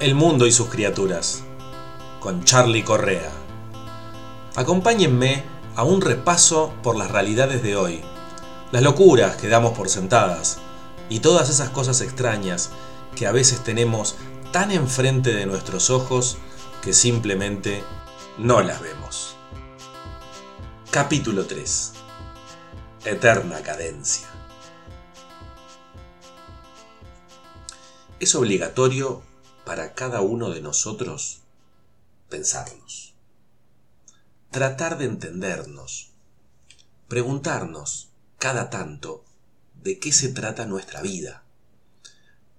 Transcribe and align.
El 0.00 0.14
mundo 0.14 0.46
y 0.46 0.52
sus 0.52 0.70
criaturas, 0.70 1.42
con 2.20 2.42
Charlie 2.44 2.84
Correa. 2.84 3.30
Acompáñenme 4.56 5.44
a 5.76 5.84
un 5.84 6.00
repaso 6.00 6.72
por 6.82 6.96
las 6.96 7.10
realidades 7.10 7.62
de 7.62 7.76
hoy, 7.76 8.00
las 8.72 8.82
locuras 8.82 9.36
que 9.36 9.48
damos 9.48 9.76
por 9.76 9.90
sentadas 9.90 10.56
y 11.10 11.20
todas 11.20 11.50
esas 11.50 11.68
cosas 11.68 12.00
extrañas 12.00 12.70
que 13.14 13.26
a 13.26 13.32
veces 13.32 13.62
tenemos 13.62 14.16
tan 14.52 14.70
enfrente 14.70 15.34
de 15.34 15.44
nuestros 15.44 15.90
ojos 15.90 16.38
que 16.80 16.94
simplemente 16.94 17.84
no 18.38 18.62
las 18.62 18.80
vemos. 18.80 19.36
Capítulo 20.90 21.44
3. 21.44 21.92
Eterna 23.04 23.60
cadencia. 23.60 24.28
Es 28.18 28.34
obligatorio 28.34 29.28
para 29.70 29.94
cada 29.94 30.20
uno 30.20 30.50
de 30.50 30.60
nosotros 30.60 31.42
pensarnos, 32.28 33.14
tratar 34.50 34.98
de 34.98 35.04
entendernos, 35.04 36.10
preguntarnos 37.06 38.08
cada 38.36 38.68
tanto 38.68 39.24
de 39.80 40.00
qué 40.00 40.10
se 40.10 40.30
trata 40.30 40.66
nuestra 40.66 41.02
vida, 41.02 41.44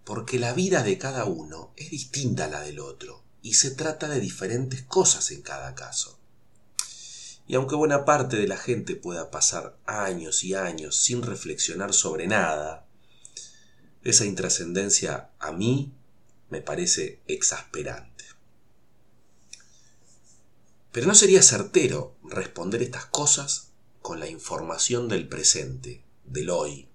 porque 0.05 0.39
la 0.39 0.53
vida 0.53 0.83
de 0.83 0.97
cada 0.97 1.25
uno 1.25 1.73
es 1.75 1.89
distinta 1.89 2.45
a 2.45 2.47
la 2.47 2.61
del 2.61 2.79
otro 2.79 3.21
y 3.41 3.55
se 3.55 3.71
trata 3.71 4.07
de 4.07 4.21
diferentes 4.21 4.81
cosas 4.83 5.31
en 5.31 5.41
cada 5.41 5.75
caso. 5.75 6.17
Y 7.45 7.55
aunque 7.55 7.75
buena 7.75 8.05
parte 8.05 8.37
de 8.37 8.47
la 8.47 8.55
gente 8.55 8.95
pueda 8.95 9.31
pasar 9.31 9.77
años 9.85 10.45
y 10.45 10.53
años 10.53 10.95
sin 10.95 11.23
reflexionar 11.23 11.93
sobre 11.93 12.27
nada, 12.27 12.85
esa 14.01 14.23
intrascendencia 14.23 15.31
a 15.39 15.51
mí 15.51 15.91
me 16.51 16.61
parece 16.61 17.21
exasperante. 17.27 18.25
Pero 20.91 21.07
no 21.07 21.15
sería 21.15 21.41
certero 21.41 22.15
responder 22.23 22.83
estas 22.83 23.05
cosas 23.05 23.69
con 24.01 24.19
la 24.19 24.27
información 24.27 25.07
del 25.07 25.27
presente, 25.27 26.03
del 26.25 26.49
hoy, 26.49 26.89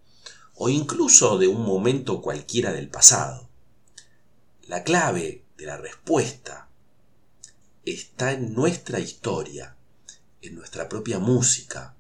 o 0.55 0.69
incluso 0.69 1.39
de 1.39 1.49
un 1.49 1.63
momento 1.63 2.21
cualquiera 2.21 2.73
del 2.73 2.89
pasado. 2.89 3.49
La 4.67 4.85
clave 4.85 5.45
de 5.57 5.67
la 5.67 5.79
respuesta 5.79 6.69
está 7.85 8.33
en 8.33 8.53
nuestra 8.55 9.01
historia, 9.01 9.77
en 10.43 10.55
nuestra 10.55 10.89
propia 10.89 11.19
música, 11.19 11.95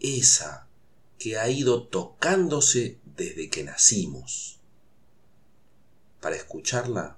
esa 0.00 0.66
que 1.18 1.38
ha 1.38 1.48
ido 1.48 1.84
tocándose 1.84 2.98
desde 3.04 3.48
que 3.48 3.64
nacimos. 3.64 4.55
Para 6.26 6.34
escucharla, 6.34 7.16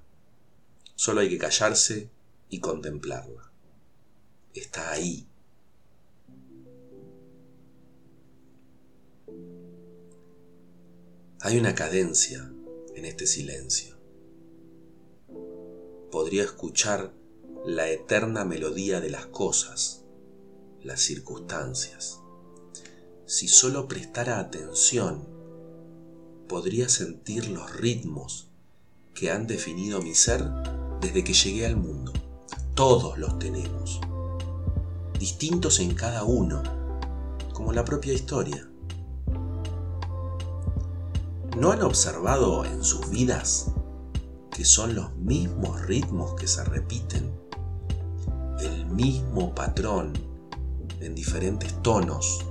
solo 0.95 1.23
hay 1.23 1.31
que 1.31 1.39
callarse 1.39 2.11
y 2.51 2.61
contemplarla. 2.61 3.51
Está 4.53 4.91
ahí. 4.91 5.27
Hay 11.41 11.57
una 11.57 11.75
cadencia 11.75 12.53
en 12.95 13.07
este 13.07 13.27
silencio. 13.27 13.97
Podría 16.13 16.43
escuchar 16.45 17.15
la 17.65 17.89
eterna 17.89 18.45
melodía 18.45 19.01
de 19.01 19.09
las 19.09 19.25
cosas, 19.25 20.05
las 20.83 21.01
circunstancias. 21.01 22.21
Si 23.25 23.49
solo 23.49 23.89
prestara 23.89 24.39
atención 24.39 25.27
podría 26.47 26.91
sentir 26.91 27.49
los 27.49 27.75
ritmos 27.75 28.49
que 29.19 29.31
han 29.31 29.47
definido 29.47 30.01
mi 30.01 30.15
ser 30.15 30.45
desde 31.01 31.25
que 31.25 31.33
llegué 31.33 31.67
al 31.67 31.77
mundo. 31.77 32.13
Todos 32.75 33.19
los 33.19 33.39
tenemos, 33.39 34.01
distintos 35.19 35.81
en 35.81 35.95
cada 35.95 36.23
uno, 36.23 36.63
como 37.53 37.73
la 37.73 37.85
propia 37.85 38.13
historia. 38.13 38.69
¿No 41.57 41.73
han 41.73 41.83
observado 41.83 42.65
en 42.65 42.85
sus 42.85 43.11
vidas 43.11 43.73
que 44.53 44.65
son 44.65 44.95
los 44.95 45.17
mismos 45.17 45.81
ritmos 45.83 46.35
que 46.35 46.47
se 46.47 46.63
repiten? 46.65 47.33
El 48.61 48.87
mismo 48.87 49.55
patrón 49.55 50.13
en 51.01 51.15
diferentes 51.15 51.83
tonos, 51.83 52.45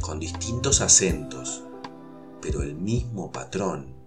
con 0.00 0.18
distintos 0.18 0.80
acentos 0.80 1.64
pero 2.40 2.62
el 2.62 2.74
mismo 2.74 3.30
patrón. 3.30 3.99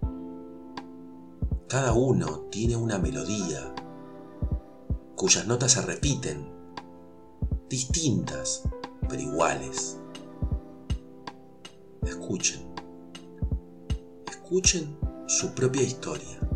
Cada 1.73 1.93
uno 1.93 2.41
tiene 2.51 2.75
una 2.75 2.99
melodía 2.99 3.73
cuyas 5.15 5.47
notas 5.47 5.71
se 5.71 5.81
repiten, 5.81 6.47
distintas, 7.67 8.69
pero 9.09 9.19
iguales. 9.19 9.97
Escuchen, 12.03 12.61
escuchen 14.27 14.95
su 15.25 15.55
propia 15.55 15.81
historia. 15.81 16.47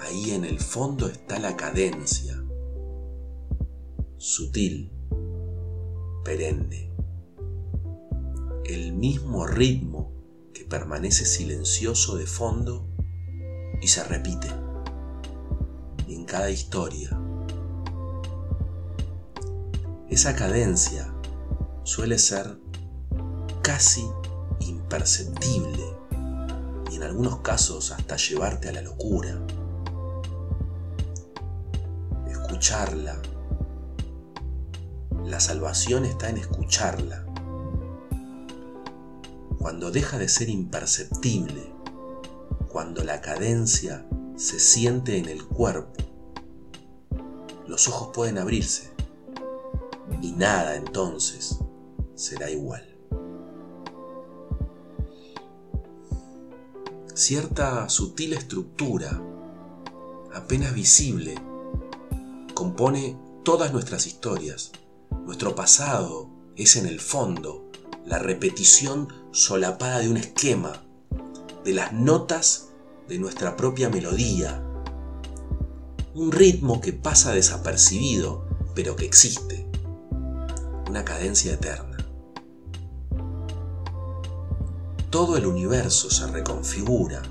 Ahí 0.00 0.32
en 0.32 0.44
el 0.44 0.58
fondo 0.58 1.06
está 1.06 1.38
la 1.38 1.56
cadencia, 1.56 2.44
sutil, 4.16 4.90
perenne 6.24 6.90
el 8.64 8.92
mismo 8.92 9.46
ritmo 9.46 10.21
que 10.52 10.64
permanece 10.64 11.24
silencioso 11.24 12.16
de 12.16 12.26
fondo 12.26 12.86
y 13.80 13.88
se 13.88 14.04
repite 14.04 14.48
en 16.08 16.24
cada 16.24 16.50
historia. 16.50 17.10
Esa 20.08 20.36
cadencia 20.36 21.12
suele 21.84 22.18
ser 22.18 22.58
casi 23.62 24.06
imperceptible 24.60 25.84
y 26.90 26.96
en 26.96 27.02
algunos 27.02 27.40
casos 27.40 27.90
hasta 27.92 28.16
llevarte 28.16 28.68
a 28.68 28.72
la 28.72 28.82
locura. 28.82 29.40
Escucharla. 32.28 33.20
La 35.24 35.40
salvación 35.40 36.04
está 36.04 36.28
en 36.28 36.36
escucharla 36.38 37.31
cuando 39.62 39.92
deja 39.92 40.18
de 40.18 40.28
ser 40.28 40.48
imperceptible, 40.48 41.72
cuando 42.68 43.04
la 43.04 43.20
cadencia 43.20 44.04
se 44.34 44.58
siente 44.58 45.18
en 45.18 45.28
el 45.28 45.46
cuerpo, 45.46 46.02
los 47.68 47.86
ojos 47.86 48.08
pueden 48.12 48.38
abrirse 48.38 48.90
y 50.20 50.32
nada 50.32 50.74
entonces 50.74 51.58
será 52.16 52.50
igual. 52.50 52.82
Cierta 57.14 57.88
sutil 57.88 58.32
estructura, 58.32 59.22
apenas 60.34 60.74
visible, 60.74 61.36
compone 62.52 63.16
todas 63.44 63.72
nuestras 63.72 64.08
historias. 64.08 64.72
Nuestro 65.24 65.54
pasado 65.54 66.28
es 66.56 66.74
en 66.74 66.86
el 66.86 66.98
fondo 66.98 67.70
la 68.04 68.18
repetición 68.18 69.08
solapada 69.30 70.00
de 70.00 70.08
un 70.08 70.16
esquema, 70.16 70.72
de 71.64 71.72
las 71.72 71.92
notas 71.92 72.70
de 73.08 73.18
nuestra 73.18 73.56
propia 73.56 73.88
melodía, 73.88 74.62
un 76.14 76.32
ritmo 76.32 76.80
que 76.80 76.92
pasa 76.92 77.32
desapercibido, 77.32 78.46
pero 78.74 78.96
que 78.96 79.06
existe, 79.06 79.66
una 80.88 81.04
cadencia 81.04 81.54
eterna. 81.54 81.96
Todo 85.10 85.36
el 85.36 85.46
universo 85.46 86.10
se 86.10 86.26
reconfigura 86.26 87.22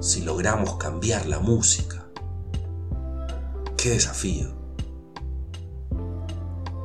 si 0.00 0.22
logramos 0.22 0.76
cambiar 0.76 1.26
la 1.26 1.38
música. 1.38 2.06
¡Qué 3.76 3.90
desafío! 3.90 4.48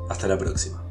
Hasta 0.09 0.27
la 0.27 0.37
próxima. 0.37 0.86